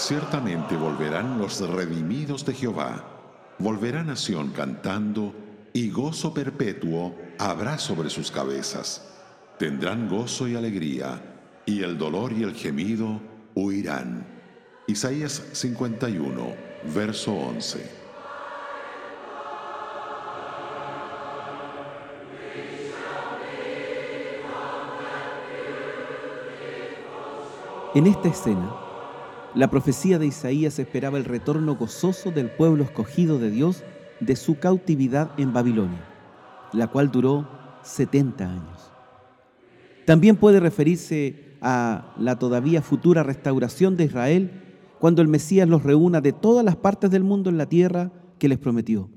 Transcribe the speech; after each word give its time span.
Ciertamente 0.00 0.76
volverán 0.76 1.36
los 1.36 1.60
redimidos 1.60 2.46
de 2.46 2.54
Jehová, 2.54 3.04
volverá 3.58 4.02
nación 4.02 4.50
cantando, 4.50 5.34
y 5.74 5.90
gozo 5.90 6.32
perpetuo 6.32 7.14
habrá 7.38 7.78
sobre 7.78 8.08
sus 8.08 8.30
cabezas. 8.30 9.06
Tendrán 9.58 10.08
gozo 10.08 10.48
y 10.48 10.56
alegría, 10.56 11.22
y 11.66 11.82
el 11.82 11.98
dolor 11.98 12.32
y 12.32 12.44
el 12.44 12.54
gemido 12.54 13.20
huirán. 13.54 14.26
Isaías 14.86 15.42
51, 15.52 16.54
verso 16.94 17.34
11. 17.34 17.90
En 27.94 28.06
esta 28.06 28.28
escena, 28.28 28.89
la 29.54 29.70
profecía 29.70 30.18
de 30.18 30.26
Isaías 30.26 30.78
esperaba 30.78 31.18
el 31.18 31.24
retorno 31.24 31.76
gozoso 31.76 32.30
del 32.30 32.50
pueblo 32.50 32.84
escogido 32.84 33.38
de 33.38 33.50
Dios 33.50 33.82
de 34.20 34.36
su 34.36 34.58
cautividad 34.58 35.32
en 35.38 35.52
Babilonia, 35.52 36.04
la 36.72 36.86
cual 36.88 37.10
duró 37.10 37.48
70 37.82 38.44
años. 38.44 38.92
También 40.04 40.36
puede 40.36 40.60
referirse 40.60 41.56
a 41.60 42.14
la 42.18 42.38
todavía 42.38 42.82
futura 42.82 43.22
restauración 43.22 43.96
de 43.96 44.04
Israel 44.04 44.50
cuando 44.98 45.22
el 45.22 45.28
Mesías 45.28 45.68
los 45.68 45.82
reúna 45.82 46.20
de 46.20 46.32
todas 46.32 46.64
las 46.64 46.76
partes 46.76 47.10
del 47.10 47.24
mundo 47.24 47.50
en 47.50 47.58
la 47.58 47.66
tierra 47.66 48.10
que 48.38 48.48
les 48.48 48.58
prometió. 48.58 49.08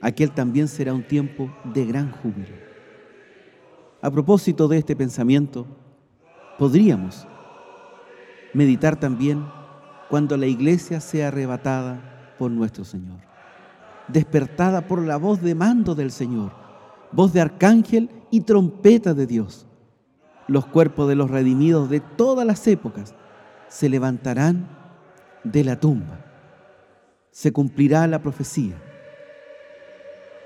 Aquel 0.00 0.32
también 0.32 0.68
será 0.68 0.92
un 0.92 1.06
tiempo 1.06 1.52
de 1.64 1.84
gran 1.84 2.12
júbilo. 2.12 2.56
A 4.02 4.10
propósito 4.10 4.66
de 4.66 4.78
este 4.78 4.96
pensamiento, 4.96 5.66
podríamos 6.58 7.26
meditar 8.54 8.98
también 8.98 9.44
cuando 10.10 10.36
la 10.36 10.46
iglesia 10.46 11.00
sea 11.00 11.28
arrebatada 11.28 12.34
por 12.36 12.50
nuestro 12.50 12.84
Señor, 12.84 13.20
despertada 14.08 14.88
por 14.88 15.00
la 15.02 15.16
voz 15.16 15.40
de 15.40 15.54
mando 15.54 15.94
del 15.94 16.10
Señor, 16.10 16.50
voz 17.12 17.32
de 17.32 17.40
arcángel 17.40 18.10
y 18.28 18.40
trompeta 18.40 19.14
de 19.14 19.26
Dios. 19.26 19.66
Los 20.48 20.66
cuerpos 20.66 21.08
de 21.08 21.14
los 21.14 21.30
redimidos 21.30 21.88
de 21.88 22.00
todas 22.00 22.44
las 22.44 22.66
épocas 22.66 23.14
se 23.68 23.88
levantarán 23.88 24.68
de 25.44 25.62
la 25.62 25.78
tumba. 25.78 26.18
Se 27.30 27.52
cumplirá 27.52 28.08
la 28.08 28.20
profecía 28.20 28.74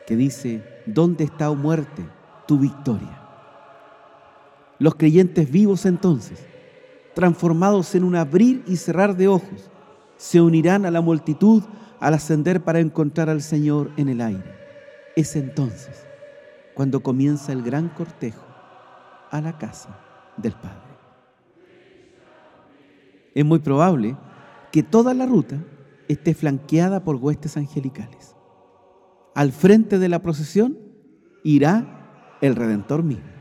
que 0.06 0.14
dice, 0.14 0.62
¿dónde 0.84 1.24
está, 1.24 1.50
oh 1.50 1.56
muerte, 1.56 2.06
tu 2.46 2.58
victoria? 2.58 3.18
Los 4.78 4.96
creyentes 4.96 5.50
vivos 5.50 5.86
entonces 5.86 6.46
transformados 7.14 7.94
en 7.94 8.04
un 8.04 8.16
abrir 8.16 8.62
y 8.66 8.76
cerrar 8.76 9.16
de 9.16 9.28
ojos, 9.28 9.70
se 10.16 10.40
unirán 10.40 10.84
a 10.84 10.90
la 10.90 11.00
multitud 11.00 11.62
al 12.00 12.14
ascender 12.14 12.62
para 12.62 12.80
encontrar 12.80 13.30
al 13.30 13.40
Señor 13.40 13.90
en 13.96 14.08
el 14.08 14.20
aire. 14.20 14.54
Es 15.16 15.36
entonces 15.36 16.06
cuando 16.74 17.02
comienza 17.02 17.52
el 17.52 17.62
gran 17.62 17.88
cortejo 17.88 18.44
a 19.30 19.40
la 19.40 19.56
casa 19.58 19.98
del 20.36 20.52
Padre. 20.52 20.94
Es 23.34 23.44
muy 23.44 23.60
probable 23.60 24.16
que 24.72 24.82
toda 24.82 25.14
la 25.14 25.26
ruta 25.26 25.56
esté 26.08 26.34
flanqueada 26.34 27.04
por 27.04 27.16
huestes 27.16 27.56
angelicales. 27.56 28.36
Al 29.34 29.52
frente 29.52 29.98
de 29.98 30.08
la 30.08 30.20
procesión 30.20 30.78
irá 31.42 32.36
el 32.40 32.54
Redentor 32.54 33.02
mismo 33.02 33.33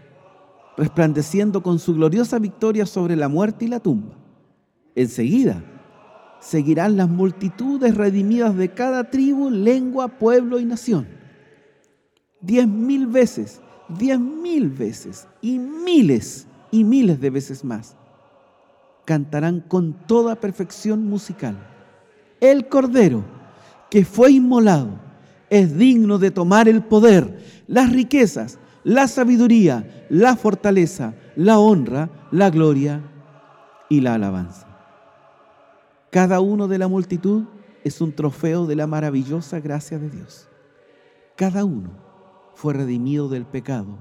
resplandeciendo 0.77 1.61
con 1.61 1.79
su 1.79 1.93
gloriosa 1.93 2.39
victoria 2.39 2.85
sobre 2.85 3.15
la 3.15 3.27
muerte 3.27 3.65
y 3.65 3.67
la 3.67 3.79
tumba. 3.79 4.15
Enseguida 4.95 5.63
seguirán 6.39 6.97
las 6.97 7.09
multitudes 7.09 7.95
redimidas 7.95 8.55
de 8.55 8.69
cada 8.69 9.09
tribu, 9.09 9.49
lengua, 9.49 10.07
pueblo 10.07 10.59
y 10.59 10.65
nación. 10.65 11.07
Diez 12.41 12.67
mil 12.67 13.07
veces, 13.07 13.61
diez 13.87 14.19
mil 14.19 14.69
veces 14.69 15.27
y 15.41 15.59
miles 15.59 16.47
y 16.71 16.83
miles 16.83 17.19
de 17.21 17.29
veces 17.29 17.63
más 17.63 17.95
cantarán 19.05 19.61
con 19.61 19.93
toda 20.07 20.35
perfección 20.35 21.05
musical. 21.07 21.57
El 22.39 22.67
Cordero 22.67 23.23
que 23.89 24.05
fue 24.05 24.31
inmolado 24.31 24.99
es 25.49 25.77
digno 25.77 26.17
de 26.17 26.31
tomar 26.31 26.67
el 26.67 26.83
poder, 26.83 27.63
las 27.67 27.91
riquezas, 27.91 28.59
la 28.83 29.07
sabiduría, 29.07 30.05
la 30.09 30.35
fortaleza, 30.35 31.13
la 31.35 31.59
honra, 31.59 32.09
la 32.31 32.49
gloria 32.49 33.01
y 33.89 34.01
la 34.01 34.15
alabanza. 34.15 34.67
Cada 36.09 36.41
uno 36.41 36.67
de 36.67 36.77
la 36.77 36.87
multitud 36.87 37.45
es 37.83 38.01
un 38.01 38.13
trofeo 38.13 38.65
de 38.65 38.75
la 38.75 38.87
maravillosa 38.87 39.59
gracia 39.59 39.99
de 39.99 40.09
Dios. 40.09 40.47
Cada 41.35 41.65
uno 41.65 41.91
fue 42.55 42.73
redimido 42.73 43.29
del 43.29 43.45
pecado 43.45 43.97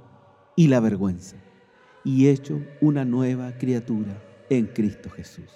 y 0.57 0.69
la 0.69 0.81
vergüenza 0.81 1.37
y 2.05 2.29
hecho 2.29 2.61
una 2.81 3.05
nueva 3.05 3.53
criatura 3.59 4.23
en 4.51 4.67
Cristo 4.67 5.09
Jesús. 5.11 5.49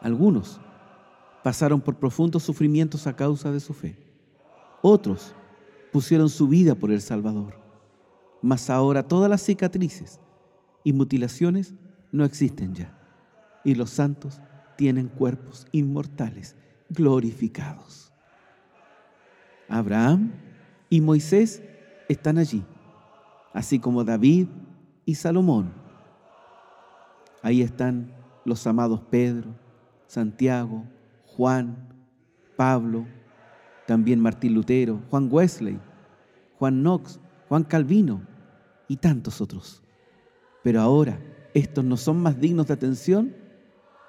Algunos 0.00 0.60
pasaron 1.42 1.80
por 1.80 1.96
profundos 1.96 2.42
sufrimientos 2.42 3.06
a 3.06 3.14
causa 3.14 3.52
de 3.52 3.60
su 3.60 3.74
fe. 3.74 3.96
Otros 4.80 5.34
pusieron 5.92 6.28
su 6.28 6.48
vida 6.48 6.74
por 6.74 6.90
el 6.90 7.00
Salvador. 7.00 7.54
Mas 8.42 8.70
ahora 8.70 9.06
todas 9.06 9.28
las 9.28 9.42
cicatrices 9.42 10.20
y 10.84 10.92
mutilaciones 10.92 11.74
no 12.12 12.24
existen 12.24 12.74
ya. 12.74 12.96
Y 13.64 13.74
los 13.74 13.90
santos 13.90 14.40
tienen 14.76 15.08
cuerpos 15.08 15.66
inmortales, 15.72 16.56
glorificados. 16.88 18.12
Abraham 19.68 20.32
y 20.88 21.00
Moisés 21.00 21.62
están 22.08 22.38
allí, 22.38 22.64
así 23.52 23.78
como 23.78 24.04
David 24.04 24.48
y 25.04 25.14
Salomón. 25.14 25.72
Ahí 27.42 27.62
están 27.62 28.12
los 28.44 28.66
amados 28.66 29.00
Pedro, 29.10 29.54
Santiago, 30.06 30.84
Juan, 31.24 31.88
Pablo, 32.56 33.06
también 33.90 34.20
Martín 34.20 34.54
Lutero, 34.54 35.02
Juan 35.10 35.26
Wesley, 35.28 35.80
Juan 36.60 36.80
Knox, 36.80 37.18
Juan 37.48 37.64
Calvino 37.64 38.22
y 38.86 38.98
tantos 38.98 39.40
otros. 39.40 39.82
Pero 40.62 40.80
ahora 40.80 41.18
estos 41.54 41.84
no 41.84 41.96
son 41.96 42.22
más 42.22 42.38
dignos 42.38 42.68
de 42.68 42.74
atención 42.74 43.34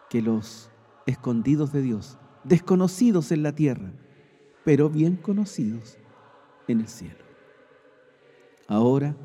que 0.08 0.22
los 0.22 0.70
escondidos 1.08 1.74
de 1.74 1.82
Dios, 1.82 2.20
desconocidos 2.44 3.32
en 3.32 3.42
la 3.42 3.54
tierra, 3.54 3.92
pero 4.64 4.88
bien 4.88 5.16
conocidos 5.16 5.98
en 6.68 6.82
el 6.82 6.88
cielo. 6.88 7.26
Ahora 8.68 9.16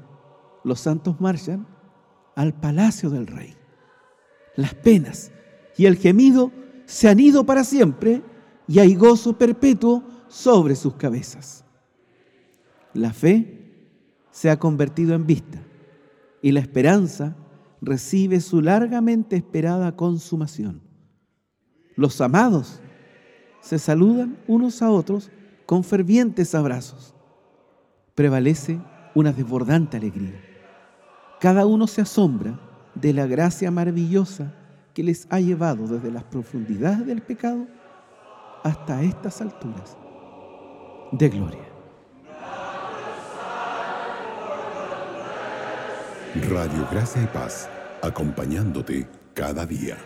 los 0.65 0.81
santos 0.81 1.21
marchan 1.21 1.66
al 2.34 2.55
palacio 2.55 3.11
del 3.11 3.27
rey. 3.27 3.55
Las 4.55 4.72
penas 4.72 5.33
y 5.77 5.84
el 5.84 5.97
gemido 5.97 6.50
se 6.87 7.11
han 7.11 7.21
ido 7.21 7.45
para 7.45 7.62
siempre 7.62 8.22
y 8.66 8.78
hay 8.78 8.95
gozo 8.95 9.37
perpetuo 9.37 10.16
sobre 10.28 10.75
sus 10.75 10.94
cabezas. 10.94 11.64
La 12.94 13.12
fe 13.12 13.66
se 14.31 14.50
ha 14.50 14.59
convertido 14.59 15.14
en 15.14 15.26
vista 15.26 15.59
y 16.42 16.53
la 16.53 16.60
esperanza 16.60 17.37
recibe 17.81 18.41
su 18.41 18.60
largamente 18.60 19.36
esperada 19.36 19.97
consumación. 19.97 20.81
Los 21.94 22.21
amados 22.21 22.80
se 23.60 23.78
saludan 23.78 24.39
unos 24.47 24.83
a 24.83 24.91
otros 24.91 25.30
con 25.66 25.84
fervientes 25.84 26.54
abrazos. 26.54 27.15
Prevalece 28.15 28.78
una 29.15 29.33
desbordante 29.33 29.97
alegría. 29.97 30.41
Cada 31.41 31.66
uno 31.66 31.86
se 31.86 32.01
asombra 32.01 32.59
de 32.95 33.12
la 33.12 33.27
gracia 33.27 33.71
maravillosa 33.71 34.54
que 34.95 35.03
les 35.03 35.27
ha 35.30 35.41
llevado 35.41 35.86
desde 35.86 36.10
las 36.10 36.24
profundidades 36.24 37.06
del 37.06 37.21
pecado 37.21 37.66
hasta 38.62 39.03
estas 39.03 39.42
alturas 39.42 39.97
de 41.12 41.28
gloria. 41.28 41.66
Radio 46.50 46.86
Gracia 46.91 47.22
y 47.22 47.26
Paz, 47.26 47.68
acompañándote 48.03 49.08
cada 49.34 49.64
día. 49.64 49.97